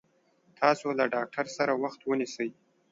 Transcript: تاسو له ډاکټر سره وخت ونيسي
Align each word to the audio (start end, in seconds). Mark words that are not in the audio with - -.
تاسو 0.59 0.87
له 0.99 1.05
ډاکټر 1.15 1.45
سره 1.57 1.73
وخت 1.83 2.01
ونيسي 2.03 2.49